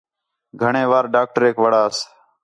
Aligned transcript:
گھݨیں 0.61 0.87
وار 0.91 1.05
ڈاکٹریک 1.13 1.55
وڑائس 1.63 1.97